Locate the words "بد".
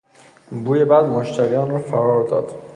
0.85-1.03